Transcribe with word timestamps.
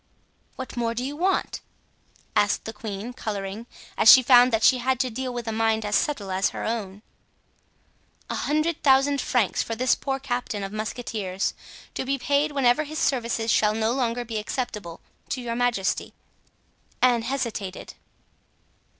"What 0.55 0.75
more 0.75 0.95
do 0.95 1.03
you 1.05 1.15
want?" 1.15 1.61
asked 2.35 2.65
the 2.65 2.73
queen, 2.73 3.13
coloring, 3.13 3.67
as 3.95 4.11
she 4.11 4.23
found 4.23 4.51
that 4.51 4.63
she 4.63 4.79
had 4.79 4.99
to 5.01 5.11
deal 5.11 5.31
with 5.31 5.47
a 5.47 5.51
mind 5.51 5.85
as 5.85 5.95
subtle 5.95 6.31
as 6.31 6.49
her 6.49 6.63
own. 6.63 7.03
"A 8.27 8.33
hundred 8.33 8.81
thousand 8.81 9.21
francs 9.21 9.61
for 9.61 9.75
this 9.75 9.93
poor 9.93 10.17
captain 10.19 10.63
of 10.63 10.73
musketeers, 10.73 11.53
to 11.93 12.03
be 12.03 12.17
paid 12.17 12.51
whenever 12.51 12.83
his 12.83 12.97
services 12.97 13.51
shall 13.51 13.75
no 13.75 13.91
longer 13.91 14.25
be 14.25 14.39
acceptable 14.39 15.01
to 15.29 15.39
your 15.39 15.55
majesty." 15.55 16.15
Anne 17.03 17.21
hesitated. 17.21 17.93